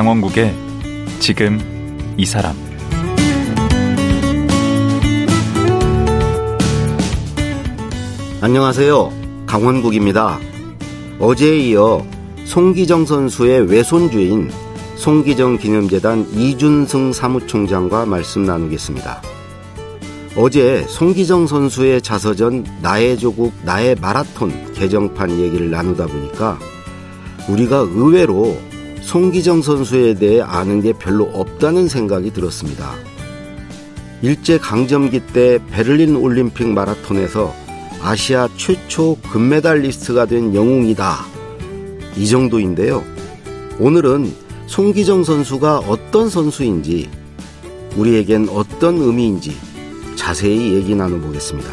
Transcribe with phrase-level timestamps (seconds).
[0.00, 0.54] 강원국의
[1.18, 1.60] 지금
[2.16, 2.56] 이 사람
[8.40, 9.12] 안녕하세요.
[9.46, 10.40] 강원국입니다.
[11.18, 12.02] 어제에 이어
[12.46, 14.50] 송기정 선수의 외손주인
[14.96, 19.20] 송기정 기념재단 이준승 사무총장과 말씀 나누겠습니다.
[20.34, 26.58] 어제 송기정 선수의 자서전 나의 조국 나의 마라톤 개정판 얘기를 나누다 보니까
[27.50, 28.56] 우리가 의외로
[29.02, 32.94] 송기정 선수에 대해 아는 게 별로 없다는 생각이 들었습니다.
[34.22, 37.54] 일제 강점기 때 베를린 올림픽 마라톤에서
[38.02, 41.24] 아시아 최초 금메달리스트가 된 영웅이다.
[42.16, 43.02] 이 정도인데요.
[43.78, 44.32] 오늘은
[44.66, 47.10] 송기정 선수가 어떤 선수인지,
[47.96, 49.56] 우리에겐 어떤 의미인지
[50.16, 51.70] 자세히 얘기 나눠보겠습니다.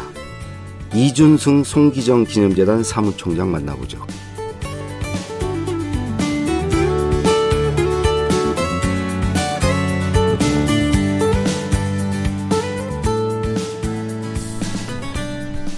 [0.94, 4.04] 이준승 송기정 기념재단 사무총장 만나보죠.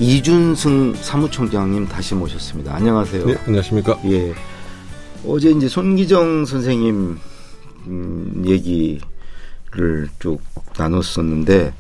[0.01, 2.75] 이준승 사무총장님 다시 모셨습니다.
[2.75, 3.27] 안녕하세요.
[3.27, 4.01] 네, 안녕하십니까?
[4.07, 4.33] 예.
[5.27, 7.19] 어제 이제 손기정 선생님
[7.87, 10.41] 음, 얘기를 쭉
[10.79, 11.75] 나눴었는데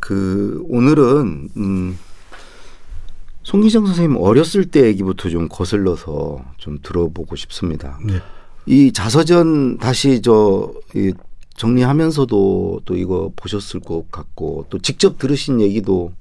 [0.00, 1.98] 그 오늘은 음
[3.42, 7.98] 손기정 선생님 어렸을 때 얘기부터 좀 거슬러서 좀 들어보고 싶습니다.
[8.02, 8.14] 네.
[8.64, 11.12] 이 자서전 다시 저 이
[11.56, 16.12] 정리하면서도 또 이거 보셨을 것 같고 또 직접 들으신 얘기도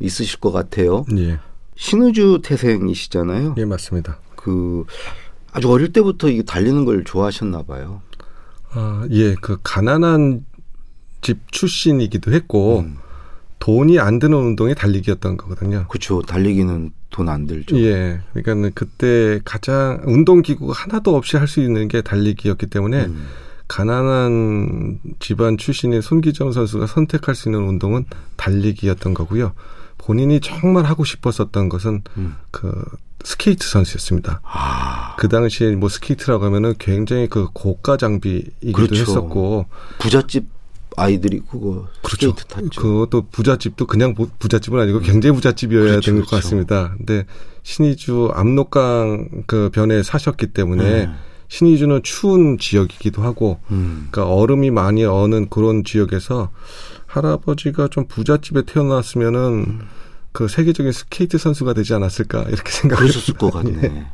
[0.00, 1.04] 있으실 것 같아요.
[1.16, 1.38] 예.
[1.76, 3.54] 신우주 태생이시잖아요.
[3.58, 4.18] 예, 맞습니다.
[4.36, 4.84] 그
[5.52, 8.02] 아주 어릴 때부터 이 달리는 걸 좋아하셨나 봐요.
[8.72, 10.44] 아, 예, 그 가난한
[11.20, 12.96] 집 출신이기도 했고 음.
[13.60, 15.86] 돈이 안 드는 운동이 달리기였던 거거든요.
[15.88, 16.20] 그렇죠.
[16.22, 17.78] 달리기는 돈 안 들죠.
[17.78, 23.26] 예, 그러니까는 그때 가장 운동 기구가 하나도 없이 할 수 있는 게 달리기였기 때문에 음.
[23.68, 28.04] 가난한 집안 출신의 손기정 선수가 선택할 수 있는 운동은
[28.36, 29.52] 달리기였던 거고요.
[30.04, 32.36] 본인이 정말 하고 싶었었던 것은 음.
[32.50, 32.84] 그
[33.24, 34.40] 스케이트 선수였습니다.
[34.44, 39.00] 아, 그 당시에 뭐 스케이트라고 하면은 굉장히 그 고가 장비이기도 그렇죠.
[39.00, 39.66] 했었고
[39.98, 40.44] 부잣집
[40.96, 42.30] 아이들이 그거 그렇죠.
[42.32, 42.80] 스케이트 탔죠.
[42.82, 46.36] 그것도 부잣집도 그냥 부- 부잣집은 아니고 굉장히 부잣집이어야 그렇죠, 된것 그렇죠.
[46.42, 46.94] 같습니다.
[46.98, 47.24] 근데
[47.62, 51.10] 신의주 압록강 그 변에 사셨기 때문에 네.
[51.48, 54.08] 신의주는 추운 지역이기도 하고 음.
[54.10, 56.50] 그러니까 얼음이 많이 어는 그런 지역에서
[57.14, 59.80] 할아버지가 좀 부잣집에 태어났으면은
[60.32, 63.50] 그 세계적인 스케이트 선수가 되지 않았을까 이렇게 생각을 그러셨을 것.
[63.52, 64.06] 같네.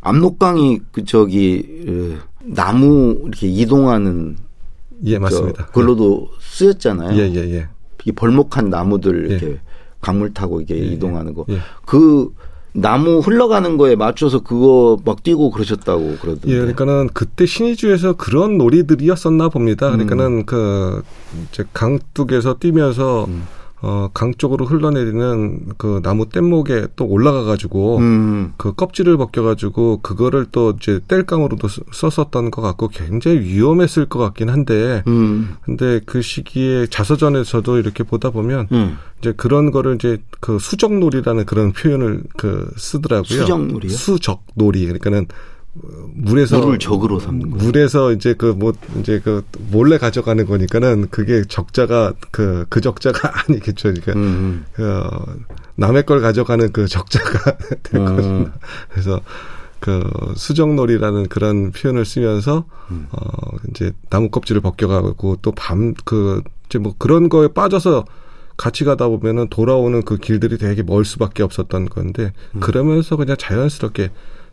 [0.00, 4.36] 압록강이 그 저기 어, 나무 이렇게 이동하는
[5.04, 5.66] 예, 저 맞습니다.
[5.66, 7.18] 그걸로도 쓰였잖아요.
[7.18, 7.68] 예, 예, 예.
[8.06, 9.34] 이 벌목한 나무들 예.
[9.36, 9.60] 이렇게
[10.00, 11.44] 강물 타고 이게 예, 이동하는 거.
[11.50, 11.58] 예.
[11.84, 12.34] 그
[12.76, 16.50] 나무 흘러가는 거에 맞춰서 그거 막 뛰고 그러셨다고 그러던데.
[16.50, 19.86] 예, 그러니까는 그때 신의주에서 그런 놀이들이었었나 봅니다.
[19.88, 19.92] 음.
[19.92, 21.02] 그러니까는 그
[21.50, 23.46] 이제 강둑에서 뛰면서 음.
[23.86, 28.54] 어, 강 쪽으로 흘러내리는 그 나무 뗏목에 또 올라가 가지고 음.
[28.56, 34.18] 그 껍질을 벗겨 가지고 그거를 또 이제 땔감으로도 쓰- 썼었던 것 같고 굉장히 위험했을 것
[34.20, 35.56] 같긴 한데 음.
[35.66, 38.96] 근데 그 시기에 자서전에서도 이렇게 보다 보면 음.
[39.18, 43.24] 이제 그런 거를 이제 그 수적놀이라는 그런 표현을 그 쓰더라고요.
[43.40, 43.90] 수적놀이요?
[43.92, 44.84] 수적놀이.
[44.86, 45.28] 그러니까는 어,
[46.14, 47.56] 물에서 물을 적으로 삼는 거.
[47.56, 53.92] 물에서 이제 그 뭐 이제 그 몰래 가져가는 거니까는 그게 적자가 그그 적자가 아니겠죠.
[53.92, 54.64] 그러니까 음.
[54.74, 55.02] 그
[55.76, 58.16] 남의 걸 가져가는 그 적자가 될 음.
[58.16, 58.52] 것입니다.
[58.90, 59.20] 그래서
[59.80, 63.08] 그 수정놀이라는 그런 표현을 쓰면서 음.
[63.10, 68.04] 어 이제 나무 껍질을 벗겨가고 또 밤 그 이제 뭐 그런 거에 빠져서
[68.56, 72.60] 같이 가다 보면은 돌아오는 그 길들이 되게 멀 수밖에 없었던 건데 음.
[72.60, 74.10] 그러면서 그냥 자연스럽게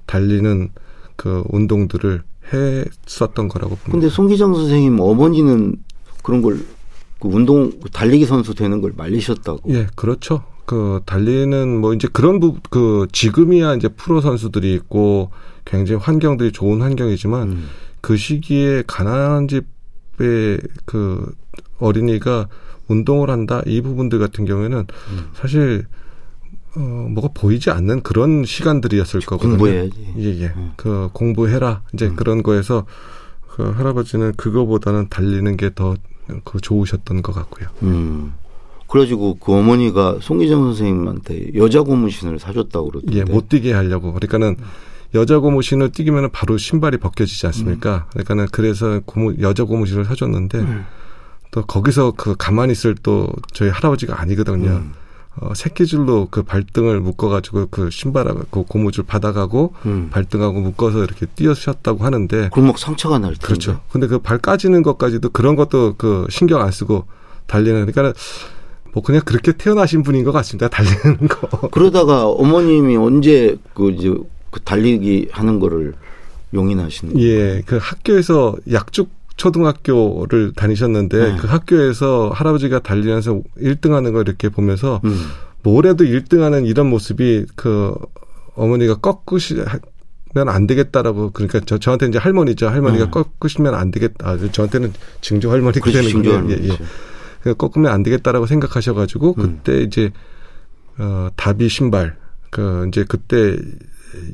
[0.08, 0.70] 달리는
[1.16, 2.24] 그 운동들을
[2.54, 3.92] 했었던 거라고 봅니다.
[3.92, 5.76] 근데 송기정 선생님 어머니는
[6.24, 6.60] 그런 걸
[7.22, 9.72] 그 운동 달리기 선수 되는 걸 말리셨다고.
[9.74, 10.44] 예, 그렇죠.
[10.66, 15.30] 그 달리는 뭐 이제 그런 부, 그 지금이야 이제 프로 선수들이 있고
[15.64, 17.68] 굉장히 환경들이 좋은 환경이지만 음.
[18.02, 21.32] 그 시기에 가난한 집의 그
[21.78, 22.48] 어린이가
[22.88, 25.30] 운동을 한다 이 부분들 같은 경우에는 음.
[25.36, 25.86] 사실
[26.76, 29.58] 어 뭐가 보이지 않는 그런 시간들이었을 거거든요.
[29.58, 30.14] 공부해야지.
[30.18, 30.54] 예, 예.
[30.56, 30.72] 음.
[30.78, 31.82] 그 공부해라.
[31.94, 32.16] 이제 음.
[32.16, 32.86] 그런 거에서
[33.50, 35.96] 그 할아버지는 그거보다는 달리는 게 더
[36.44, 37.70] 그 좋으셨던 것 같고요.
[37.84, 38.34] 음.
[38.88, 43.18] 그래가지고 그 어머니가 송기정 선생님한테 여자 고무신을 사줬다고 그러던데.
[43.20, 44.14] 예, 못 뛰게 하려고.
[44.14, 44.58] 그러니까는
[45.14, 48.08] 여자 고무신을 뛰기면 바로 신발이 벗겨지지 않습니까?
[48.12, 50.86] 그러니까는 그래서 고무, 여자 고무신을 사줬는데 음.
[51.52, 54.84] 또 거기서 그 가만히 있을 또 저희 할아버지가 아니거든요.
[55.36, 55.48] 음.
[55.48, 60.10] 어, 새끼줄로 그 발등을 묶어가지고 그 신발하고 그 고무줄 받아가고 음.
[60.12, 63.46] 발등하고 묶어서 이렇게 뛰어셨다고 하는데 골목 상처가 날 텐데.
[63.48, 63.80] 그렇죠.
[63.92, 67.06] 근데 그 발 까지는 것까지도 그런 것도 그 신경 안 쓰고
[67.48, 68.14] 달리는 그러니까
[68.94, 70.68] 뭐 그냥 그렇게 태어나신 분인 것 같습니다.
[70.68, 71.68] 달리는 거.
[71.72, 74.14] 그러다가 어머님이 언제 그 이제
[74.52, 75.94] 그 달리기 하는 거를
[76.54, 77.28] 용인하시는 거예요?
[77.28, 79.10] 예, 그 학교에서 약죽
[79.42, 81.38] 초등학교를 다니셨는데 네.
[81.40, 85.18] 그 학교에서 할아버지가 달리면서 1등 하는 걸 이렇게 보면서 음.
[85.64, 87.92] 뭐래도 1등 하는 이런 모습이 그
[88.54, 89.56] 어머니가 꺾으시
[90.36, 93.12] 면 안 되겠다라고 그러니까 저 저한테 이제 할머니죠 할머니가 네.
[93.12, 96.68] 꺾으시면 안 되겠다 아, 저한테는 증조 할머니 그렇지, 되는 징조하는 예, 예.
[96.68, 96.84] 거죠.
[97.42, 99.42] 그 꺾으면 안 되겠다라고 생각하셔가지고 음.
[99.64, 100.12] 그때 이제
[101.00, 102.16] 어 다비 신발
[102.52, 103.58] 그 이제 그때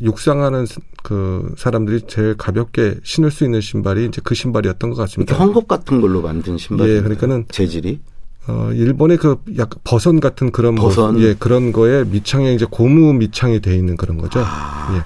[0.01, 0.65] 육상하는
[1.03, 5.37] 그 사람들이 제일 가볍게 신을 수 있는 신발이 이제 그 신발이었던 것 같습니다.
[5.37, 6.89] 헝겊 같은 걸로 만든 신발.
[6.89, 7.99] 예, 그러니까는 재질이
[8.47, 11.13] 어 일본의 그 약간 버선 같은 그런 버선?
[11.13, 14.41] 모습, 예 그런 거에 밑창에 이제 고무 밑창이 돼 있는 그런 거죠.
[14.43, 15.03] 아, 예.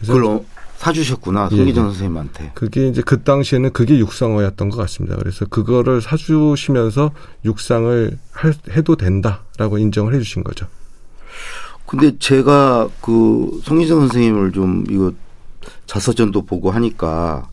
[0.00, 0.42] 그래서
[0.76, 1.88] 사주셨구나 예, 송기정 예.
[1.90, 2.52] 선생님한테.
[2.54, 5.16] 그게 이제 그 당시에는 그게 육상어였던 것 같습니다.
[5.16, 7.10] 그래서 그거를 사주시면서
[7.44, 10.66] 육상을 할, 해도 된다라고 인정을 해주신 거죠.
[11.88, 15.10] 근데 제가 그 송기정 선생님을 좀 이거
[15.86, 17.48] 자서전도 보고 하니까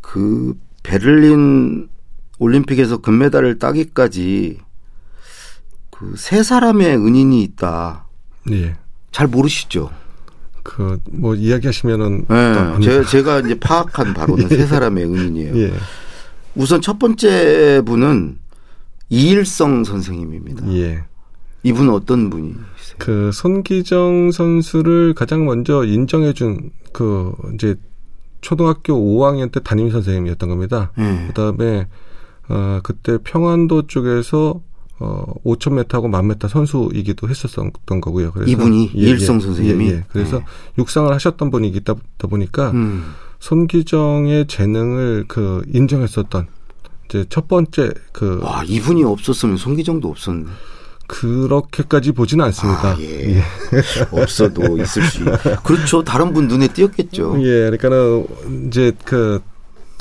[0.00, 1.88] 그 베를린
[2.40, 4.58] 올림픽에서 금메달을 따기까지
[5.90, 8.06] 그 세 사람의 은인이 있다.
[8.50, 8.74] 예.
[9.12, 9.90] 잘 모르시죠?
[10.64, 15.56] 그 뭐 이야기하시면은 네, 또 안- 제, 제가 이제 파악한 바로는 세 사람의 은인이에요.
[15.58, 15.72] 예.
[16.56, 18.38] 우선 첫 번째 분은
[19.10, 20.72] 이일성 선생님입니다.
[20.74, 21.04] 예.
[21.62, 22.64] 이분은 어떤 분이세요?
[22.98, 27.76] 그 손기정 선수를 가장 먼저 인정해준 그 이제
[28.40, 30.92] 초등학교 5학년 때 담임 선생님이었던 겁니다.
[30.98, 31.26] 예.
[31.28, 31.86] 그다음에
[32.48, 34.60] 어 그때 평안도 쪽에서
[34.98, 38.32] 어 5,000m하고 1000m 선수이기도 했었던 거고요.
[38.32, 38.90] 그래서 이분이?
[38.94, 39.86] 이일성 선생님이?
[39.86, 40.04] 예, 예.
[40.08, 40.44] 그래서 네.
[40.78, 41.94] 육상을 하셨던 분이기다
[42.28, 43.12] 보니까 음.
[43.38, 46.46] 손기정의 재능을 그 인정했었던
[47.08, 50.46] 이제 첫 번째 그 와, 이분이 없었으면 송기정도 없었네.
[51.10, 52.90] 그렇게까지 보지는 않습니다.
[52.92, 53.42] 아, 예.
[54.12, 55.22] 없어도 있을 수.
[55.22, 56.04] 있- 그렇죠.
[56.04, 57.36] 다른 분 눈에 띄었겠죠.
[57.42, 58.26] 예, 그러니까는
[58.68, 59.40] 이제 그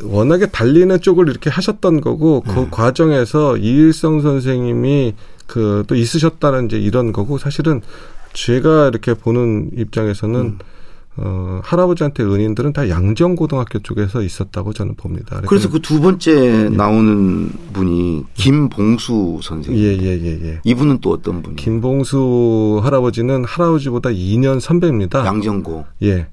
[0.04, 2.68] 워낙에 달리는 쪽을 이렇게 하셨던 거고 그 음.
[2.72, 5.16] 과정에서 이일성 선생님이
[5.48, 7.82] 그 또 있으셨다는 이제 이런 거고 사실은
[8.34, 10.60] 제가 이렇게 보는 입장에서는 음.
[11.22, 15.42] 어 할아버지한테 은인들은 다 양정고등학교 쪽에서 있었다고 저는 봅니다.
[15.48, 19.82] 그래서 그 두 번째 나오는 분이 김봉수 선생님.
[19.84, 20.62] 예, 예, 예, 예.
[20.64, 21.56] 이분은 또 어떤 분이에요?
[21.58, 25.26] 김봉수 할아버지는 할아버지보다 2년 선배입니다.
[25.26, 25.86] 양정고.
[26.04, 26.28] 예.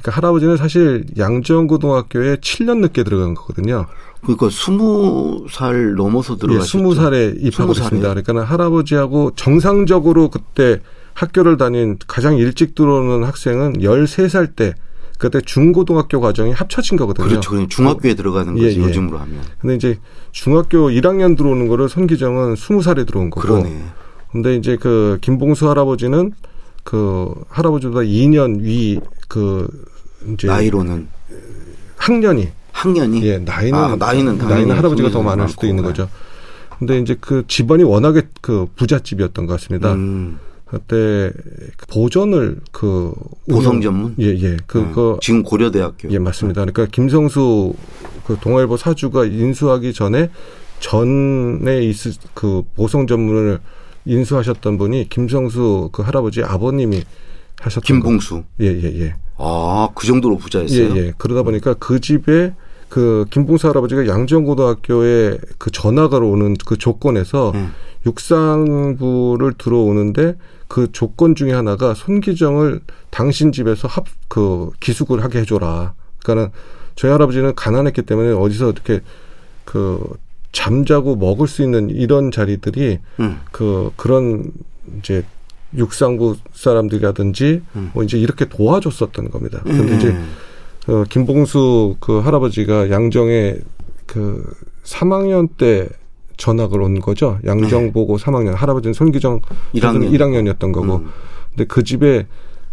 [0.00, 3.86] 그러니까 할아버지는 사실 양정고등학교에 7년 늦게 들어간 거거든요.
[4.22, 6.68] 그러니까 스무 살 넘어서 예, 들어가셨죠.
[6.78, 7.84] 스무 살에 입학을 스무 살에.
[7.84, 8.08] 했습니다.
[8.14, 10.80] 그러니까 할아버지하고 정상적으로 그때
[11.14, 14.74] 학교를 다닌 가장 일찍 들어오는 학생은 13살 때
[15.18, 17.28] 그때 중고등학교 과정이 합쳐진 거거든요.
[17.28, 17.68] 그렇죠.
[17.68, 18.84] 중학교에 들어가는 예, 거지 예.
[18.84, 19.40] 요즘으로 하면.
[19.60, 19.98] 근데 이제
[20.32, 23.40] 중학교 1학년 들어오는 거를 손기정은 20살에 들어온 거고.
[23.46, 23.84] 그러네.
[24.32, 26.32] 근데 이제 그 김봉수 할아버지는
[26.82, 28.98] 그 할아버지보다 2년 위
[29.32, 29.66] 그
[30.34, 31.08] 이제 나이로는
[31.96, 33.24] 학년이 학년이.
[33.26, 35.82] 예, 나이는 아, 나이는 나이는 할아버지가 더 많을 수도 있는.
[35.82, 36.06] 거죠.
[36.78, 39.94] 근데 이제 그 집안이 워낙에 그 부잣집이었던 것 같습니다.
[39.94, 40.38] 음,
[40.72, 41.30] 그때
[41.90, 43.12] 보존을 그
[43.46, 44.14] 고성 운영- 전문.
[44.20, 44.56] 예, 예.
[44.66, 46.10] 그거 어, 지금 고려대학교.
[46.10, 46.62] 예, 맞습니다.
[46.64, 47.74] 그러니까 김성수
[48.26, 50.30] 그 동아일보 사주가 인수하기 전에
[50.80, 53.58] 전에 있을 그 보성 전문을
[54.06, 57.02] 인수하셨던 분이 김성수 그 할아버지 아버님이
[57.60, 58.36] 하셨던 김봉수.
[58.36, 58.44] 거.
[58.62, 59.14] 예, 예, 예.
[59.36, 60.96] 아, 그 정도로 예, 부자였어요.
[60.96, 61.12] 예.
[61.18, 62.54] 그러다 보니까 그 집에
[62.88, 67.66] 그 김봉수 할아버지가 양정고등학교에 그 전학을 오는 그 조건에서 예.
[68.04, 70.34] 육상부를 들어오는데
[70.72, 75.92] 그 조건 중에 하나가 손기정을 당신 집에서 합 그 기숙을 하게 해줘라.
[76.22, 76.52] 그러니까는
[76.96, 79.02] 저희 할아버지는 가난했기 때문에 어디서 이렇게
[79.66, 80.02] 그
[80.52, 83.40] 잠자고 먹을 수 있는 이런 자리들이 음.
[83.52, 84.50] 그 그런
[84.98, 85.22] 이제
[85.76, 87.90] 육상부 사람들이라든지 음.
[87.92, 89.60] 뭐 이제 이렇게 도와줬었던 겁니다.
[89.64, 89.98] 근데 음.
[89.98, 90.16] 이제
[90.90, 93.56] 어, 김봉수 그 할아버지가 양정에
[94.06, 94.50] 그
[94.84, 95.90] 3학년 때
[96.36, 97.38] 전학을 온 거죠.
[97.46, 97.92] 양정 네.
[97.92, 98.54] 보고 3학년.
[98.54, 99.40] 할아버지는 손기정
[99.74, 100.10] 1학년.
[100.12, 100.96] 1학년이었던 거고.
[100.96, 101.10] 음.
[101.50, 102.26] 근데 그 집에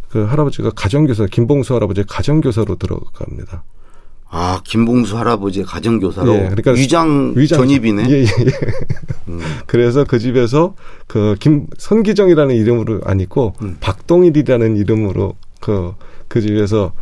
[0.10, 3.64] 그 할아버지가 가정교사, 김봉수 할아버지 가정교사로 들어갑니다.
[4.32, 8.10] 아, 김봉수 할아버지의 가정교사로 예, 그러니까 위장, 위장- 전입이네.
[8.10, 8.28] 예, 예, 예.
[9.28, 9.40] 음.
[9.66, 10.76] 그래서 그 집에서
[11.08, 13.78] 그 김, 손기정이라는 이름으로 아니고 음.
[13.80, 15.94] 박동일이라는 이름으로 그,
[16.28, 16.94] 그 집에서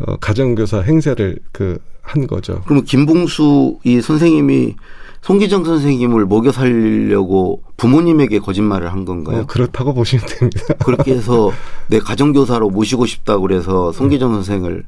[0.00, 2.60] 어, 가정교사 행세를 그 한 거죠.
[2.64, 4.74] 그러면 김봉수 이 선생님이
[5.22, 9.40] 송기정 선생님을 먹여 살려고 부모님에게 거짓말을 한 건가요?
[9.40, 10.74] 어, 그렇다고 보시면 됩니다.
[10.84, 11.52] 그렇게 해서
[11.86, 14.84] 내 가정교사로 모시고 싶다고 그래서 송기정 선생을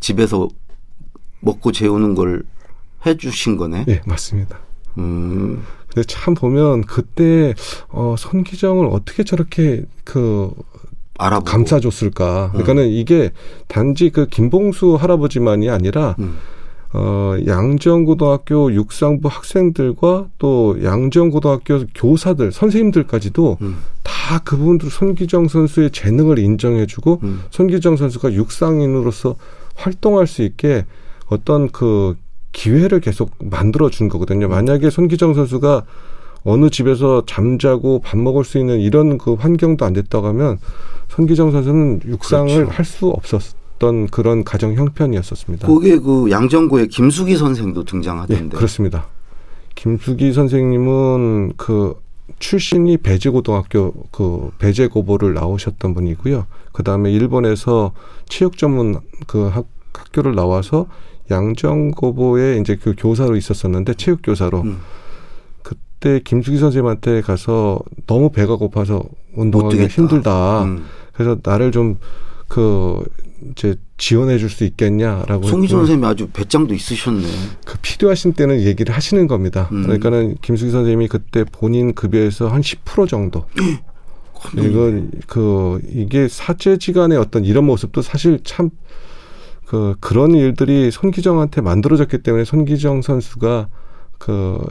[0.00, 0.48] 집에서
[1.40, 2.42] 먹고 재우는 걸
[3.06, 3.84] 해주신 거네.
[3.88, 4.58] 예, 맞습니다.
[4.98, 7.54] 음, 근데 참 보면 그때
[7.88, 10.50] 어, 손기정을 어떻게 저렇게 그
[11.16, 11.50] 알아보고.
[11.50, 12.50] 감싸줬을까?
[12.50, 13.30] 그러니까는 이게
[13.68, 16.38] 단지 그 김봉수 할아버지만이 아니라 음.
[16.98, 23.76] 어, 양정고등학교 육상부 학생들과 또 양정고등학교 교사들, 선생님들까지도 음.
[24.02, 27.42] 다 그분들 손기정 선수의 재능을 인정해주고 음.
[27.50, 29.36] 손기정 선수가 육상인으로서
[29.74, 30.86] 활동할 수 있게
[31.26, 32.16] 어떤 그
[32.52, 34.48] 기회를 계속 만들어 준 거거든요.
[34.48, 35.84] 만약에 손기정 선수가
[36.44, 40.58] 어느 집에서 잠자고 밥 먹을 수 있는 이런 그 환경도 안 됐다고 하면
[41.08, 42.72] 손기정 선수는 육상을 그렇죠.
[42.72, 45.66] 할수 없었 던 그런 가정 형편이었었습니다.
[45.66, 48.56] 거기에 그 양정고의 김수기 선생도 예, 등장하던데.
[48.56, 49.06] 그렇습니다.
[49.74, 51.94] 김수기 선생님은 그
[52.38, 56.46] 출신이 배제고등학교 그 배제고보를 나오셨던 분이고요.
[56.72, 57.92] 그 다음에 일본에서
[58.28, 60.86] 체육 전문 그 학, 학교를 나와서
[61.30, 64.78] 양정고보에 이제 그 교사로 있었었는데 체육 교사로 음.
[65.62, 69.02] 그때 김수기 선생님한테 가서 너무 배가 고파서
[69.34, 69.86] 운동하기.
[69.86, 70.64] 힘들다.
[70.64, 70.84] 음.
[71.12, 71.98] 그래서 나를 좀
[72.48, 73.02] 그
[73.50, 77.26] 이제 지원해 줄 수 있겠냐라고 했더니 선생님이 아주 배짱도 있으셨네.
[77.64, 79.68] 그 필요하신 때는 얘기를 하시는 겁니다.
[79.72, 79.82] 음.
[79.82, 83.44] 그러니까는 김수기 선생님이 그때 본인 급여에서 한 10% 정도.
[84.56, 88.70] 이건 그 이게 사제지간의 어떤 이런 모습도 사실 참
[89.66, 93.68] 그 그런 일들이 손기정한테 만들어졌기 때문에 손기정 선수가
[94.16, 94.64] 그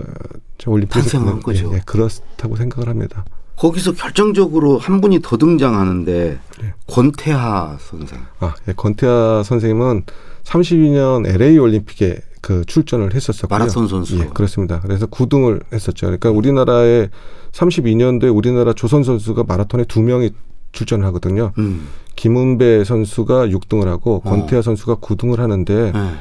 [0.65, 1.69] 올림픽에서 탄생한 그- 거죠.
[1.73, 3.25] 예, 예, 그렇다고 생각을 합니다.
[3.57, 6.73] 거기서 결정적으로 한 분이 더 등장하는데 네.
[6.87, 8.19] 권태하 선생.
[8.39, 10.03] 아, 예, 권태하 선생님은
[10.43, 13.57] 32년 LA 올림픽에 그 출전을 했었었고요.
[13.57, 14.19] 마라톤 선수.
[14.19, 14.79] 예, 그렇습니다.
[14.81, 16.05] 그래서 9등을 했었죠.
[16.07, 17.09] 그러니까 우리나라에
[17.51, 20.31] 32년도에 우리나라 조선 선수가 마라톤에 두 명이
[20.71, 21.53] 출전을 하거든요.
[21.57, 21.87] 음.
[22.15, 24.29] 김은배 선수가 6등을 하고 어.
[24.29, 26.11] 권태하 선수가 9등을 하는데 네.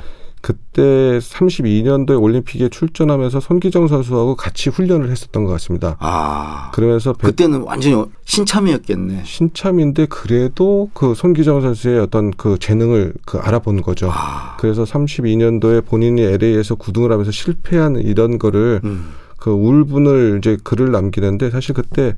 [0.45, 0.83] 그때
[1.21, 5.97] 32년도에 올림픽에 출전하면서 손기정 선수하고 같이 훈련을 했었던 것 같습니다.
[6.01, 6.71] 아.
[6.75, 9.23] 그러면서 배- 그때는 완전히 신참이었겠네.
[9.25, 14.11] 신참인데 그래도 그 손기정 선수의 어떤 그 재능을 그 알아본 거죠.
[14.13, 14.59] 아.
[14.59, 19.13] 그래서 32년도에 본인이 LA에서 9등을 하면서 실패한 이런 거를 음.
[19.39, 22.17] 그 울분을 이제 글을 남기는데 사실 그때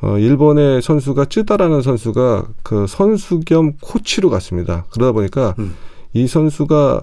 [0.00, 4.86] 어 일본의 선수가 쯔다라는 선수가 그 선수 겸 코치로 갔습니다.
[4.92, 5.74] 그러다 보니까 음.
[6.14, 7.02] 이 선수가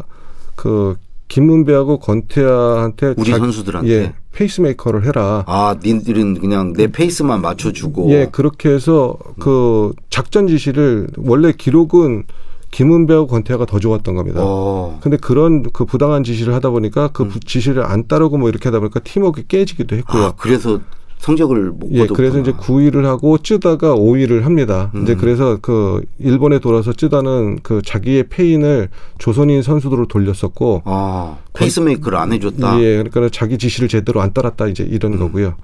[0.58, 0.96] 그
[1.30, 3.90] 김은배하고 권태하한테 우리 자- 선수들한테.
[3.92, 5.44] 예, 페이스메이커를 해라.
[5.48, 8.10] 아, 니들은 그냥 내 페이스만 맞춰주고.
[8.12, 12.24] 예, 그렇게 해서 그 작전 지시를 원래 기록은
[12.72, 14.40] 김은배하고 권태하가 더 좋았던 겁니다.
[14.44, 15.00] 어.
[15.02, 17.30] 근데 그런 그 부당한 지시를 하다 보니까 그 음.
[17.30, 20.24] 부- 지시를 안 따르고 뭐 이렇게 하다 보니까 팀워크 깨지기도 했고요.
[20.24, 20.80] 아, 그래서
[21.20, 22.08] 성적을 못 예.
[22.08, 24.92] 그래서 이제 9위를 하고 쯔다가 5위를 합니다.
[24.96, 25.04] 음.
[25.04, 32.34] 이제 그래서 그 일본에 돌아서 쯔다는 그 자기의 패인을 조선인 선수들로 돌렸었고 아, 페이스메이커를 안
[32.34, 32.80] 해줬다.
[32.82, 35.20] 예, 그러니까 자기 지시를 제대로 안 따랐다 이제 이런 음.
[35.20, 35.56] 거고요.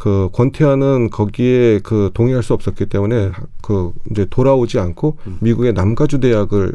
[0.00, 5.36] 그 권태하는 거기에 그 동의할 수 없었기 때문에 그 이제 돌아오지 않고 음.
[5.42, 6.72] 미국의 남가주 대학을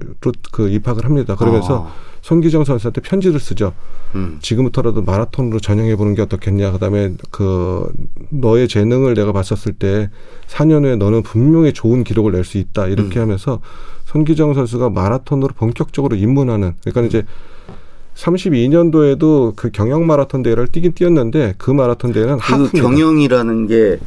[0.51, 1.35] 그 입학을 합니다.
[1.35, 3.73] 그러면서 아, 손기정 선수한테 편지를 쓰죠.
[4.13, 4.37] 음.
[4.43, 6.71] 지금부터라도 마라톤으로 전향해 보는 게 어떻겠냐.
[6.73, 7.91] 그다음에 그
[8.29, 10.11] 너의 재능을 내가 봤었을 때
[10.45, 12.85] 4년 후에 너는 분명히 좋은 기록을 낼 수 있다.
[12.85, 13.23] 이렇게 음.
[13.23, 13.59] 하면서
[14.03, 16.75] 손기정 선수가 마라톤으로 본격적으로 입문하는.
[16.83, 17.25] 그러니까 이제
[18.15, 22.81] 32년도에도 그 경영 마라톤 대회를 뛰긴 뛰었는데 그 마라톤 대회는 그 하프입니다.
[22.81, 23.97] 경영이라는 게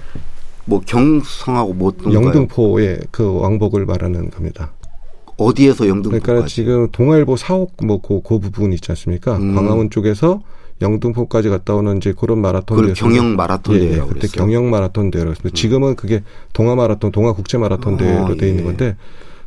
[0.69, 1.93] 뭐 경성하고 뭐?
[2.05, 4.73] 영등포의 그 왕복을 말하는 겁니다.
[5.39, 6.23] 어디에서 영등포까지?
[6.23, 9.37] 그러니까 지금 동아일보 사옥 뭐그 그 부분 있지 않습니까?
[9.39, 9.55] 음.
[9.55, 10.43] 광화문 쪽에서
[10.83, 14.45] 영등포까지 갔다 오는 이제 그런 마라톤 대회에서 경영 마라톤 예, 예, 대회라고 그때 그랬어요.
[14.45, 15.57] 경영 마라톤 대회라고 했습니다.
[15.57, 16.23] 지금은 그게
[16.53, 18.67] 동아 마라톤, 동아 국제 마라톤 어, 대회로 돼 있는 예.
[18.67, 18.97] 건데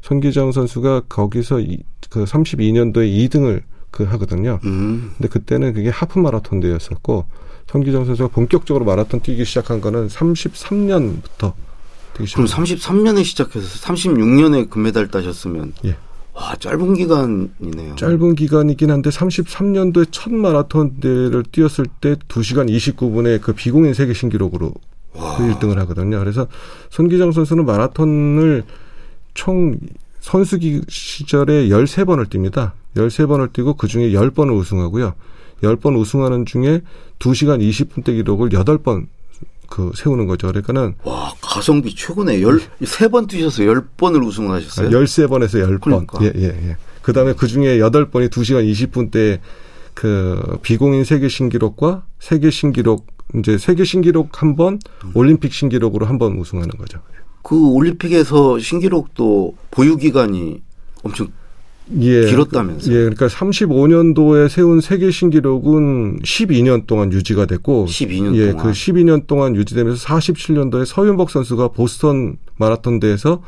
[0.02, 1.78] 손기정 선수가 거기서 이,
[2.10, 4.60] 그 32년도에 2등을 그 하거든요.
[4.64, 5.12] 음.
[5.18, 7.26] 근데 그때는 그게 하프 마라톤 대회였었고
[7.68, 11.54] 손기정 선수가 본격적으로 마라톤 뛰기 시작한 거는 33년부터
[12.18, 12.62] 뛰기 그럼 시작.
[12.62, 15.96] 33년에 시작해서 36년에 금메달 따셨으면 예.
[16.34, 17.96] 와 짧은 기간이네요.
[17.98, 24.74] 짧은 기간이긴 한데 33년도에 첫 마라톤 대회를 뛰었을 때 2시간 29분의 그 비공인 세계 신기록으로
[25.14, 25.38] 와.
[25.38, 26.20] 그 1등을 하거든요.
[26.20, 26.48] 그래서
[26.90, 28.64] 손기정 선수는 마라톤을
[29.34, 29.78] 총
[30.20, 32.74] 선수 기 시절에 13번을 뜁니다.
[32.96, 35.14] 13번을 뛰고 그중에 10번을 우승하고요.
[35.64, 36.82] 10번 우승하는 중에
[37.20, 39.08] 2시간 20분대 기록을 8번
[39.70, 40.48] 그 세우는 거죠.
[40.48, 42.42] 그러니까는 와 가성비 최고네.
[42.42, 44.90] 열 세 번 뛰셔서 열 번을 우승하셨어요.
[44.90, 46.06] 13번에서 10번.
[46.08, 46.20] 그러니까.
[46.24, 46.78] 예, 예, 예.
[47.02, 49.40] 그다음에 그중에 8번이 2시간 20분대
[49.94, 54.80] 그 비공인 세계 신기록과 세계 신기록 이제 세계 신기록 한 번,
[55.14, 57.00] 올림픽 신기록으로 한 번 우승하는 거죠.
[57.44, 60.62] 그 올림픽에서 신기록도 보유 기간이
[61.04, 61.30] 엄청
[62.00, 62.26] 예.
[62.26, 62.94] 길었다면서요?
[62.96, 68.66] 예, 그러니까 35년도에 세운 세계 신기록은 12년 동안 유지가 됐고 12년 예, 동안.
[68.66, 73.42] 그 12년 동안 유지되면서 47년도에 서윤복 선수가 보스턴 마라톤 대회에서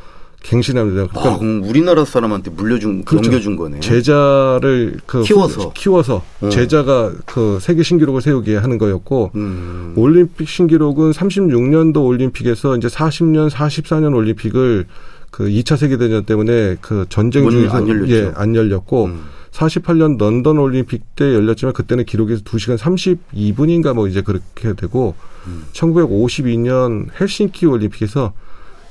[0.43, 1.03] 갱신합니다.
[1.03, 3.29] 아, 그러니까 그럼 우리나라 사람한테 물려준 그렇죠.
[3.29, 3.79] 넘겨준 거네.
[3.79, 5.71] 제자를 그 키워서.
[5.73, 6.49] 키워서 어.
[6.49, 9.93] 제자가 그 세계 신기록을 세우게 하는 거였고 음.
[9.95, 14.85] 올림픽 신기록은 36년도 올림픽에서 이제 40년, 44년 올림픽을
[15.33, 18.13] 그 2차 세계대전 때문에 그 전쟁 중에서 안 열렸죠.
[18.13, 19.23] 예, 안 열렸고 음.
[19.49, 25.15] 48년 런던 올림픽 때 열렸지만 그때는 기록이 2시간 32분인가 뭐 이제 그렇게 되고
[25.47, 25.63] 음.
[25.73, 28.33] 1952년 헬싱키 올림픽에서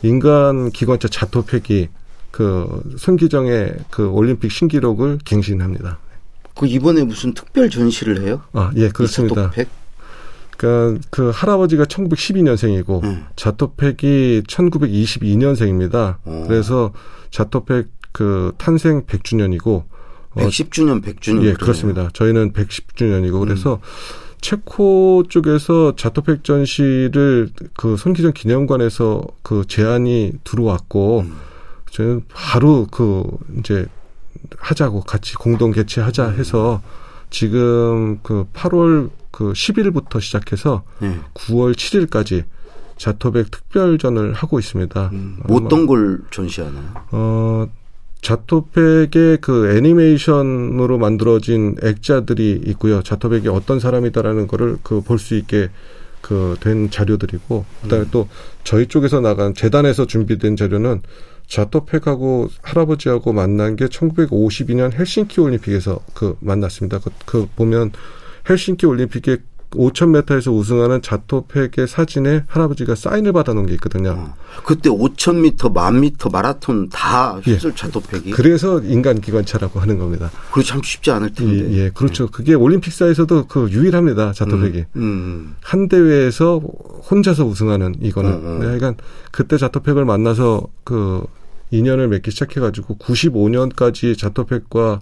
[0.03, 1.89] 인간 기관차 자토팩이
[2.33, 6.01] 그 손기정의 그 올림픽 신기록을 갱신합니다.
[6.57, 8.43] 그 이번에 무슨 특별 전시를 해요?
[8.53, 9.43] 아, 예, 그렇습니다.
[9.43, 9.69] 이차토팩?
[10.57, 13.27] 그러니까 그 할아버지가 1912년생이고 음.
[13.37, 16.17] 자토팩이 1922년생입니다.
[16.25, 16.45] 어.
[16.47, 16.93] 그래서
[17.31, 19.69] 자토팩 그 탄생 100주년이고
[20.35, 21.45] 어, 110주년, 100주년.
[21.45, 22.09] 예, 그렇습니다.
[22.13, 23.81] 저희는 110주년이고 그래서
[24.41, 31.37] 체코 쪽에서 자토팩 전시를 그 손기정 기념관에서 그 제안이 들어왔고 음.
[31.91, 33.25] 저희는 바로 그
[33.59, 33.87] 이제
[34.59, 36.83] 하자고 같이 공동 개최하자 해서
[37.31, 41.19] 지금 그 8월 그 10일부터 시작해서 예.
[41.35, 42.45] 9월 7일까지
[42.99, 45.11] 자토백 특별전을 하고 있습니다.
[45.13, 46.85] 음, 뭐 어떤 걸 전시하나요?
[47.11, 47.67] 어,
[48.21, 53.03] 자토백의 그 애니메이션으로 만들어진 액자들이 있고요.
[53.03, 55.71] 자토백이 어떤 사람이다라는 거를 그 볼 수 있게
[56.21, 58.29] 그 된 자료들이고, 그다음에 또
[58.63, 61.03] 저희 쪽에서 나간 재단에서 준비된 자료는
[61.49, 67.01] 자토팩하고 할아버지하고 만난 게 1952년 헬싱키 올림픽에서 그 만났습니다.
[67.01, 67.91] 그, 그 보면
[68.49, 69.39] 헬싱키 올림픽에
[69.73, 74.11] 5,000m에서 우승하는 자토팩의 사진에 할아버지가 사인을 받아놓은 게 있거든요.
[74.11, 74.35] 어.
[74.65, 77.53] 그때 5,000m, 1,000m 마라톤 다 예.
[77.53, 78.31] 휩쓸 자토팩이.
[78.33, 80.31] 그래서 인간 기관차라고 하는 겁니다.
[80.51, 81.73] 그거 참 쉽지 않을 텐데.
[81.73, 82.29] 예, 예, 그렇죠.
[82.29, 84.33] 그게 올림픽사에서도 그 유일합니다.
[84.33, 84.79] 자토팩이.
[84.97, 85.57] 음, 음.
[85.63, 86.59] 한 대회에서
[87.11, 88.31] 혼자서 우승하는 이거는.
[88.31, 88.59] 음, 음.
[88.61, 91.25] 네, 그러니까 그때 자토팩을 만나서 그
[91.71, 95.01] 인연을 맺기 시작해가지고 95년까지 자토팩과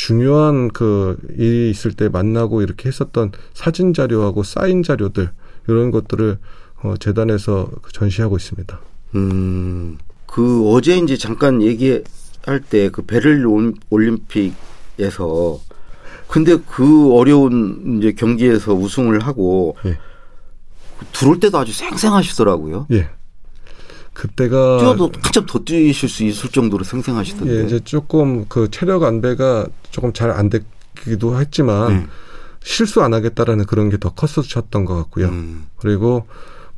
[0.00, 5.30] 중요한 그 일이 있을 때 만나고 이렇게 했었던 사진 자료하고 사인 자료들
[5.68, 6.38] 이런 것들을
[6.82, 8.78] 어, 재단에서 전시하고 있습니다.
[9.14, 15.60] 음, 그 어제 이제 잠깐 얘기할 때 그 베를린 올- 올림픽에서
[16.28, 19.96] 근데 그 어려운 이제 경기에서 우승을 하고 예.
[21.12, 22.86] 들어올 때도 아주 생생하시더라고요.
[22.92, 23.08] 예.
[24.12, 27.60] 그때가 뛰어도 한참 더 뛰실 수 있을 정도로 생생하시던데.
[27.60, 32.06] 예, 이제 조금 그 체력 안배가 조금 잘 안 됐기도 했지만 음.
[32.62, 35.28] 실수 안 하겠다라는 그런 게 더 컸었던 것 같고요.
[35.28, 35.64] 음.
[35.78, 36.26] 그리고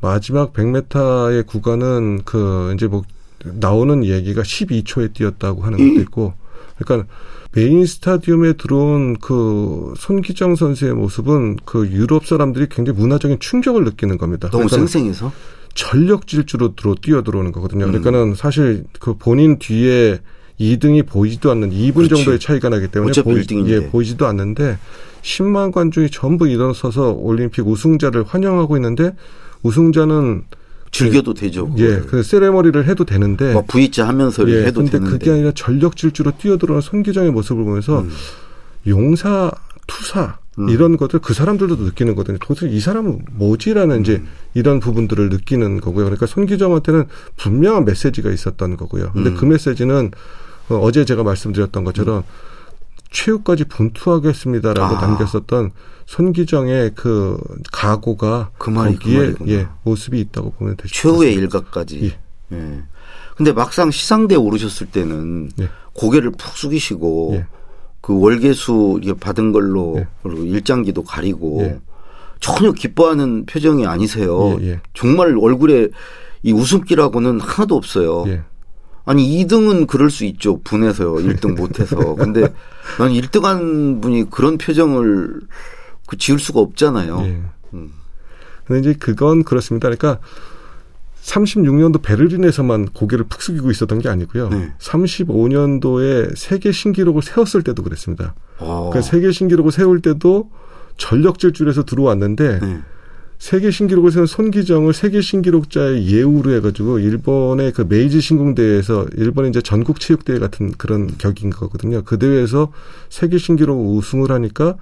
[0.01, 3.03] 마지막 100m의 구간은 그 이제 뭐
[3.45, 6.35] 나오는 얘기가 12초에 뛰었다고 하는 것도 있고
[6.79, 7.09] 그러니까
[7.53, 14.49] 메인 스타디움에 들어온 그 손기정 선수의 모습은 그 유럽 사람들이 굉장히 문화적인 충격을 느끼는 겁니다.
[14.51, 15.33] 너무 그러니까 생생해서.
[15.75, 17.87] 전력 질주로 들어 뛰어 들어오는 거거든요.
[17.87, 17.91] 음.
[17.91, 20.21] 그러니까는 사실 그 본인 뒤에
[20.61, 22.15] 2등이 보이지도 않는 2분 그렇지.
[22.17, 23.69] 정도의 차이가 나기 때문에 보이, 1등인데.
[23.69, 24.79] 예, 보이지도 않는데
[25.23, 29.15] 10만 관중이 전부 일어서서 올림픽 우승자를 환영하고 있는데
[29.63, 30.45] 우승자는
[30.91, 31.73] 즐겨도 되죠.
[31.79, 32.01] 예.
[32.01, 35.11] 그 세레머니를 해도 되는데 뭐 V자 하면서 예, 해도 근데 되는데.
[35.11, 38.11] 그게 아니라 전력 질주로 뛰어들어오는 손기정의 모습을 보면서 음.
[38.87, 39.51] 용사,
[39.87, 40.69] 투사 음.
[40.71, 42.39] 이런 것들 그 사람들도 느끼는 거거든요.
[42.41, 44.29] 도대체 이 사람은 뭐지라는 이제 음.
[44.55, 46.05] 이런 부분들을 느끼는 거고요.
[46.05, 47.05] 그러니까 손기정한테는
[47.37, 49.13] 분명한 메시지가 있었던 거고요.
[49.13, 49.37] 근데 음.
[49.37, 50.11] 그 메시지는
[50.71, 52.25] 어, 어제 제가 말씀드렸던 것처럼
[53.11, 55.01] 최후까지 분투하겠습니다라고 아.
[55.01, 55.71] 남겼었던
[56.07, 57.39] 손기정의 그
[57.73, 59.53] 각오가 그 말이 그 거기에 말이구나.
[59.53, 60.95] 예, 모습이 있다고 보면 되죠.
[60.95, 62.05] 최후의 일각까지.
[62.05, 62.57] 예.
[62.57, 62.83] 예.
[63.37, 65.69] 근데 막상 시상대에 오르셨을 때는 예.
[65.93, 67.47] 고개를 푹 숙이시고 예.
[68.01, 70.09] 그 월계수 받은 걸로 예.
[70.23, 71.79] 그리고 일장기도 가리고 예.
[72.41, 74.59] 전혀 기뻐하는 표정이 아니세요.
[74.61, 74.81] 예, 예.
[74.95, 75.89] 정말 얼굴에
[76.43, 78.25] 이 웃음기라고는 하나도 없어요.
[79.09, 79.11] 예.
[79.11, 80.61] 아니 2등은 그럴 수 있죠.
[80.63, 81.15] 분해서요.
[81.15, 82.15] 1등 못해서.
[82.15, 82.43] 근데
[82.99, 85.41] 난 1등한 분이 그런 표정을
[86.07, 87.21] 그 지을 수가 없잖아요.
[87.25, 87.43] 예.
[87.75, 87.93] 음.
[88.67, 89.89] 근데 이제 그건 그렇습니다.
[89.89, 90.21] 그러니까
[91.23, 94.49] 36년도 베를린에서만 고개를 푹 숙이고 있었던 게 아니고요.
[94.49, 94.73] 네.
[94.79, 98.35] 35년도에 세계 신기록을 세웠을 때도 그랬습니다.
[98.59, 98.91] 어.
[98.93, 100.51] 그 세계 신기록을 세울 때도
[100.97, 102.81] 전력 질주에서 들어왔는데 네.
[103.39, 110.01] 세계 신기록을 세운 손기정을 세계 신기록자의 예우로 해가지고 일본의 그 메이지 신궁대회에서 일본의 이제 전국
[110.01, 112.03] 체육대회 같은 그런 격인 거거든요.
[112.03, 112.73] 그 대회에서
[113.09, 114.77] 세계 신기록 우승을 하니까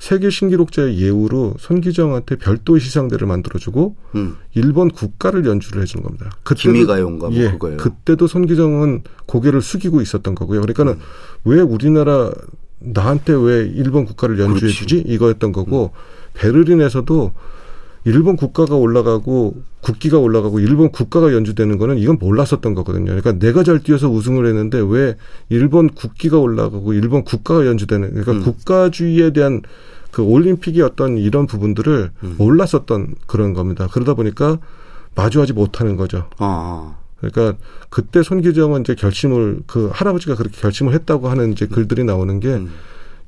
[0.00, 4.36] 세계 신기록자의 예우로 손기정한테 별도의 시상대를 만들어주고 음.
[4.54, 6.30] 일본 국가를 연주를 해주는 겁니다.
[6.56, 7.76] 기미가요인가 뭐 예, 그거예요.
[7.76, 10.62] 그때도 손기정은 고개를 숙이고 있었던 거고요.
[10.62, 11.00] 그러니까는 음.
[11.44, 12.32] 왜 우리나라
[12.80, 16.30] 나한테 왜 일본 국가를 연주해주지 이거였던 거고 음.
[16.32, 17.32] 베를린에서도
[18.04, 23.06] 일본 국가가 올라가고 국기가 올라가고 일본 국가가 연주되는 거는 이건 몰랐었던 거거든요.
[23.06, 25.16] 그러니까 내가 잘 뛰어서 우승을 했는데 왜
[25.48, 28.42] 일본 국기가 올라가고 일본 국가가 연주되는 그러니까 음.
[28.42, 29.62] 국가주의에 대한
[30.10, 32.34] 그 올림픽의 어떤 이런 부분들을 음.
[32.38, 33.88] 몰랐었던 그런 겁니다.
[33.90, 34.58] 그러다 보니까
[35.14, 36.28] 마주하지 못하는 거죠.
[36.38, 37.58] 아, 그러니까
[37.90, 42.70] 그때 손기정은 이제 결심을 그 할아버지가 그렇게 결심을 했다고 하는 이제 글들이 나오는 게 음.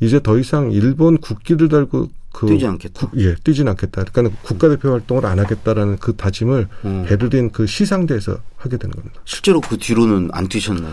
[0.01, 3.07] 이제 더 이상 일본 국기를 달고 그 뛰지 않겠다.
[3.09, 4.05] 국- 예, 뛰진 않겠다.
[4.13, 7.05] 그러니까 국가대표 활동을 안 하겠다라는 그 다짐을 음.
[7.07, 9.21] 베를린 그 시상대에서 하게 되는 겁니다.
[9.25, 10.93] 실제로 그 뒤로는 안 뛰셨나요?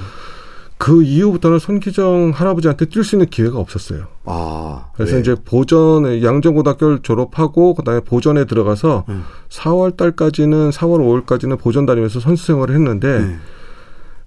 [0.78, 4.08] 그 이후부터는 손기정 할아버지한테 뛸 수 있는 기회가 없었어요.
[4.24, 5.20] 아, 그래서 왜?
[5.22, 9.24] 이제 보전에 양정고등학교를 졸업하고 그다음에 보전에 들어가서 음.
[9.50, 13.36] 4월 달까지는 4월 5월까지는 보전 다니면서 선수 생활을 했는데 네.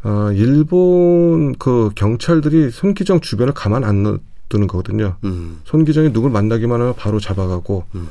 [0.05, 4.19] 어, 일본 그 경찰들이 손기정 주변을 가만 안놔
[4.53, 5.17] 두는 거거든요.
[5.25, 5.61] 음.
[5.65, 8.09] 손기정이 누굴 만나기만 하면 바로 잡아가고 음.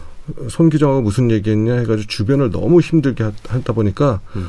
[0.49, 4.47] 손기정하고 무슨 얘기했냐 해가지고 주변을 너무 힘들게 하- 하다 보니까 음.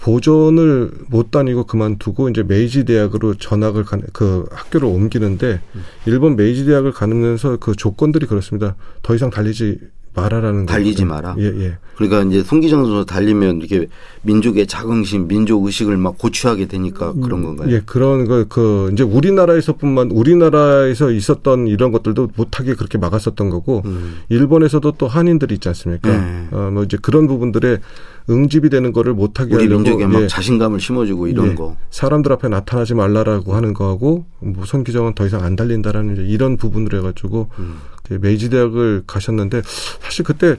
[0.00, 5.82] 보존을 못 다니고 그만두고 이제 메이지 대학으로 전학을 가, 그 학교를 옮기는데 음.
[6.06, 8.74] 일본 메이지 대학을 가면서 그 조건들이 그렇습니다.
[9.02, 9.78] 더 이상 달리지
[10.14, 11.34] 말아라는 달리지 거거든요.
[11.34, 11.36] 마라.
[11.38, 11.78] 예, 예.
[11.96, 13.86] 그러니까 이제 송기정 선수 달리면 이렇게
[14.22, 17.70] 민족의 자긍심, 민족 의식을 막 고취하게 되니까 그런 건가요?
[17.70, 24.20] 예, 그런 거, 그, 이제 우리나라에서뿐만, 우리나라에서 있었던 이런 것들도 못하게 그렇게 막았었던 거고, 음.
[24.30, 26.10] 일본에서도 또 한인들이 있지 않습니까?
[26.10, 26.48] 네.
[26.52, 27.78] 어, 뭐 이제 그런 부분들에
[28.30, 29.82] 응집이 되는 거를 못하게 우리 하려고.
[29.82, 31.76] 민족에 막 예, 자신감을 심어주고 이런 예, 거.
[31.90, 37.50] 사람들 앞에 나타나지 말라라고 하는 거하고, 뭐 손기정은 더 이상 안 달린다라는 이런 부분을 해가지고,
[37.58, 37.76] 음.
[38.10, 39.62] 그 메이지 대학을 가셨는데,
[40.00, 40.56] 사실 그때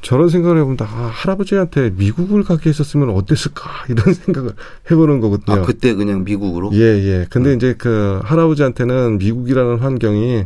[0.00, 0.86] 저런 생각을 해본다.
[0.86, 3.70] 아, 할아버지한테 미국을 가게 했었으면 어땠을까?
[3.90, 4.52] 이런 생각을
[4.90, 5.60] 해보는 거거든요.
[5.60, 6.70] 아 그때 그냥 미국으로?
[6.72, 7.26] 예, 예.
[7.28, 7.56] 근데 음.
[7.56, 10.44] 이제 그 할아버지한테는 미국이라는 환경이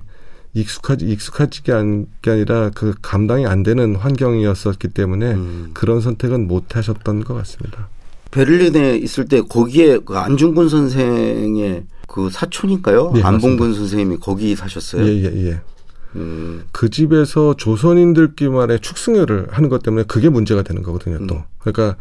[0.55, 5.71] 익숙하지, 익숙하지가 않게 아니라 그 감당이 안 되는 환경이었었기 때문에 음.
[5.75, 7.89] 그런 선택은 못 하셨던 것 같습니다.
[8.33, 13.13] 베를린에 있을 때 거기에 그 안중근 선생의 그 사촌인가요?
[13.17, 15.07] 예, 안봉근 선생님이 거기 사셨어요.
[15.07, 15.61] 예, 예, 예.
[16.17, 21.37] 음, 그 집에서 조선인들끼만의 축승회를 하는 것 때문에 그게 문제가 되는 거거든요, 또.
[21.37, 21.43] 음.
[21.59, 21.97] 그러니까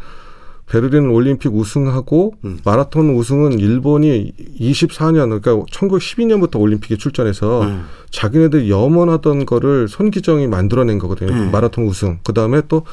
[0.71, 2.59] 베를린 올림픽 우승하고 음.
[2.63, 7.85] 마라톤 우승은 일본이 24년, 그러니까 1912년부터 올림픽에 출전해서 음.
[8.09, 11.33] 자기네들이 염원하던 거를 손기정이 만들어낸 거거든요.
[11.33, 11.51] 음.
[11.51, 12.19] 마라톤 우승.
[12.23, 12.85] 그 다음에 또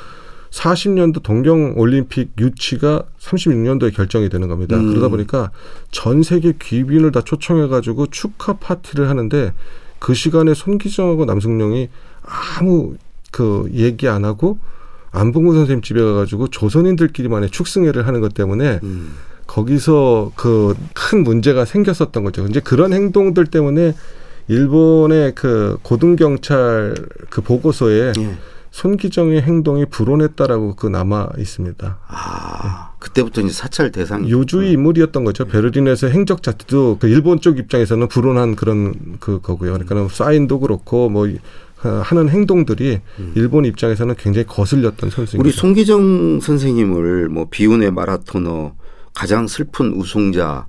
[0.50, 4.76] 40년도 동경 올림픽 유치가 36년도에 결정이 되는 겁니다.
[4.76, 4.88] 음.
[4.88, 5.50] 그러다 보니까
[5.92, 9.52] 전 세계 귀빈을 다 초청해 가지고 축하 파티를 하는데
[9.98, 11.88] 그 시간에 손기정하고 남승용이
[12.58, 12.96] 아무
[13.30, 14.58] 그 얘기 안 하고
[15.10, 19.14] 안봉구 선생님 집에 가가지고 조선인들끼리만의 축승회를 하는 것 때문에 음.
[19.46, 20.74] 거기서 그
[21.08, 22.46] 큰 문제가 생겼었던 거죠.
[22.48, 23.94] 이제 그런 행동들 때문에
[24.48, 26.94] 일본의 그 고등경찰
[27.30, 28.38] 그 보고서에 예.
[28.70, 31.98] 손기정의 행동이 불온했다라고 그 남아 있습니다.
[32.06, 34.28] 아 그때부터 이제 사찰 대상.
[34.28, 35.44] 요주의 인물이었던 거죠.
[35.44, 39.78] 베를린에서 행적 자체도 그 일본 쪽 입장에서는 불온한 그런 그 거고요.
[39.78, 41.28] 그러니까 사인도 그렇고 뭐
[41.76, 43.00] 하는 행동들이
[43.36, 45.46] 일본 입장에서는 굉장히 거슬렸던 선수입니다.
[45.46, 48.74] 우리 송기정 선생님을 뭐 비운의 마라토너,
[49.14, 50.66] 가장 슬픈 우승자,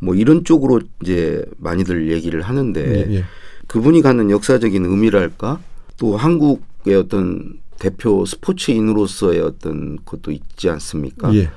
[0.00, 3.24] 뭐 이런 쪽으로 이제 많이들 얘기를 하는데 예, 예.
[3.66, 5.60] 그분이 갖는 역사적인 의미랄까
[5.98, 11.32] 또 한국의 어떤 대표 스포츠인으로서의 어떤 것도 있지 않습니까?
[11.34, 11.50] 예.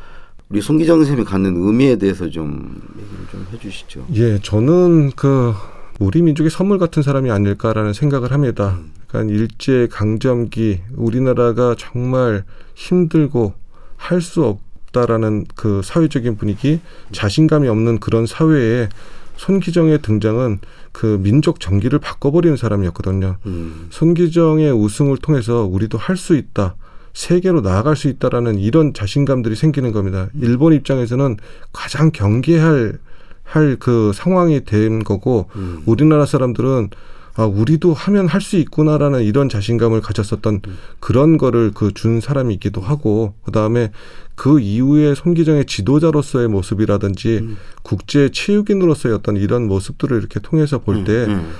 [0.51, 4.05] 우리 송기정 선생님이 갖는 의미에 대해서 좀 얘기를 좀 해주시죠.
[4.15, 5.53] 예, 저는 그
[5.99, 8.77] 우리 민족의 선물 같은 사람이 아닐까라는 생각을 합니다.
[9.07, 12.43] 그러니까 일제 강점기 우리나라가 정말
[12.75, 13.53] 힘들고
[13.95, 16.81] 할 수 없다라는 그 사회적인 분위기,
[17.13, 18.89] 자신감이 없는 그런 사회에
[19.37, 20.59] 손기정의 등장은
[20.91, 23.37] 그 민족 정기를 바꿔버리는 사람이었거든요.
[23.45, 26.75] 음, 손기정의 우승을 통해서 우리도 할 수 있다.
[27.13, 30.27] 세계로 나아갈 수 있다라는 이런 자신감들이 생기는 겁니다.
[30.39, 31.37] 일본 입장에서는
[31.73, 32.99] 가장 경계할
[33.43, 35.81] 할 그 상황이 된 거고 음.
[35.85, 36.89] 우리나라 사람들은
[37.35, 40.77] 아 우리도 하면 할 수 있구나라는 이런 자신감을 가졌었던 음.
[40.99, 43.91] 그런 거를 그 준 사람이기도 하고 그다음에
[44.35, 47.57] 그 이후에 손기정의 지도자로서의 모습이라든지 음.
[47.83, 51.51] 국제 체육인으로서의 어떤 이런 모습들을 이렇게 통해서 볼때 음,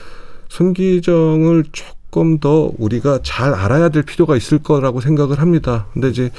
[0.49, 1.65] 손기정을
[2.12, 5.88] 조금 더 우리가 잘 알아야 될 필요가 있을 거라고 생각을 합니다.
[5.93, 6.30] 근데 이제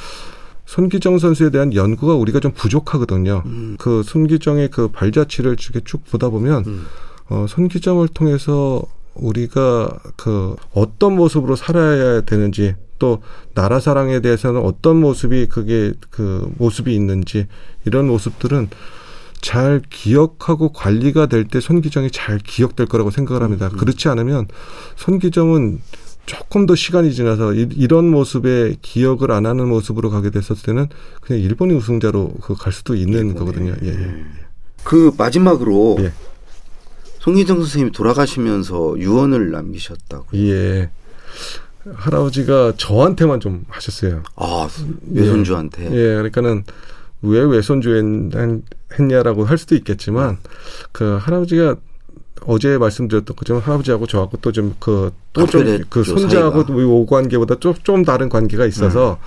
[0.67, 3.43] 손기정 선수에 대한 연구가 우리가 좀 부족하거든요.
[3.47, 3.77] 음.
[3.79, 6.87] 그 손기정의 그 발자취를 쭉 보다 보면 음.
[7.31, 8.83] 어, 손기정을 통해서
[9.15, 13.23] 우리가 그 어떤 모습으로 살아야 되는지 또
[13.55, 17.47] 나라 사랑에 대해서는 어떤 모습이 그게 그 모습이 있는지
[17.87, 18.69] 이런 모습들은
[19.43, 23.69] 잘 기억하고 관리가 될때 손기정이 잘 기억될 거라고 생각을 합니다.
[23.71, 23.77] 음.
[23.77, 24.47] 그렇지 않으면
[24.97, 25.81] 손기정은
[26.25, 30.89] 조금 더 시간이 지나서 이, 런 모습의 기억을 안 하는 모습으로 가게 됐었을 때는
[31.21, 33.35] 그냥 일본이 우승자로 그 갈 수도 있는 일본이.
[33.35, 33.75] 거거든요.
[33.83, 34.25] 예, 예.
[34.85, 36.13] 그 마지막으로 예.
[37.19, 40.27] 송기정 선생님이 돌아가시면서 유언을 남기셨다고.
[40.35, 40.91] 예.
[41.93, 44.23] 할아버지가 저한테만 좀 하셨어요.
[44.37, 44.69] 아
[45.11, 45.87] 외손주한테.
[45.87, 46.63] 예, 그러니까는
[47.23, 47.95] 왜 외손주
[48.35, 48.63] 했-
[48.99, 50.39] 했냐라고 할 수도 있겠지만
[50.93, 51.77] 그 할아버지가
[52.45, 56.65] 어제 말씀드렸던 것처럼 할아버지하고 저하고 또 좀 그 또좀 각별했죠, 그 손자하고.
[56.75, 59.19] 오 관계보다 좀, 좀 다른 관계가 있어서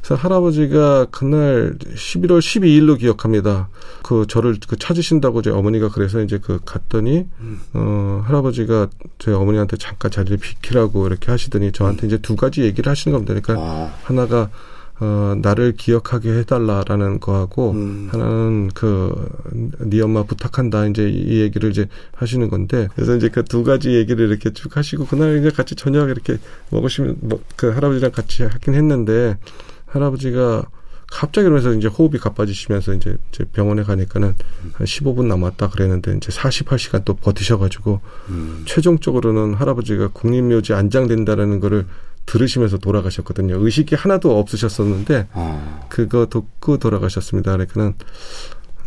[0.00, 3.68] 그래서 할아버지가 그날 11월 12일로 기억합니다.
[4.02, 7.26] 그 저를 그 찾으신다고 제 어머니가 그래서 이제 그 갔더니
[7.72, 13.12] 어 할아버지가 제 어머니한테 잠깐 자리를 비키라고 이렇게 하시더니 저한테 이제 두 가지 얘기를 하시는
[13.16, 13.34] 겁니다.
[13.40, 14.50] 그러니까 아, 하나가
[15.00, 18.08] 어 나를 기억하게 해달라라는 거하고 음.
[18.10, 23.94] 하나는 그네 엄마 부탁한다 이제 이 얘기를 이제 하시는 건데 그래서 이제 그 두 가지
[23.94, 26.38] 얘기를 이렇게 쭉 하시고 그날 이제 같이 저녁 이렇게
[26.70, 29.38] 먹으시면 뭐, 그 할아버지랑 같이 하긴 했는데
[29.86, 30.64] 할아버지가
[31.06, 34.34] 갑자기 그러면서 이제 호흡이 가빠지시면서 이제, 이제 병원에 가니까는
[34.72, 38.64] 한 15분 남았다 그랬는데 이제 48시간 또 버티셔가지고 음.
[38.66, 41.86] 최종적으로는 할아버지가 국립묘지 안장된다라는 거를
[42.26, 43.56] 들으시면서 돌아가셨거든요.
[43.64, 47.52] 의식이 하나도 없으셨었는데 아, 그거 듣고 돌아가셨습니다.
[47.52, 47.94] 그러니까는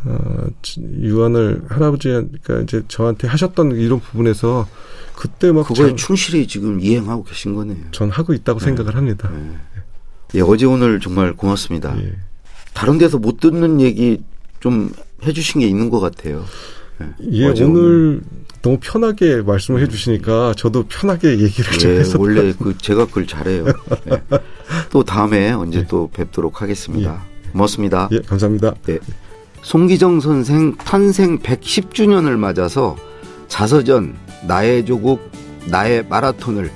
[0.06, 2.24] 어, 지- 유언을 할아버지가
[2.64, 4.68] 이제 저한테 하셨던 이런 부분에서
[5.16, 7.78] 그때 막 그거에 참- 충실히 지금 이행하고 계신 거네요.
[7.92, 9.30] 전 하고 있다고 생각을 합니다.
[10.36, 11.98] 예, 어제 오늘 정말 고맙습니다.
[12.02, 12.16] 예.
[12.74, 14.22] 다른 데서 못 듣는 얘기
[14.60, 14.92] 좀
[15.26, 16.46] 해주신 게 있는 것 같아요.
[17.32, 18.22] 예, 오늘
[18.62, 23.66] 너무 편하게 말씀을 해주시니까 저도 편하게 얘기를 좀 예, 해서 원래 그 제가 그걸 잘해요.
[24.12, 24.22] 예.
[24.90, 27.24] 또 다음에 언제 또 뵙도록 하겠습니다.
[27.52, 28.10] 고맙습니다.
[28.12, 28.74] 예, 감사합니다.
[28.86, 29.00] 네.
[29.62, 32.96] 송기정 선생 탄생 110주년을 맞아서
[33.48, 34.16] 자서전
[34.48, 35.32] 나의 조국
[35.66, 36.72] 나의 마라톤을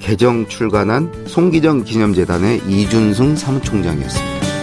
[0.00, 4.53] 개정 출간한 송기정 기념재단의 이준승 사무총장이었습니다.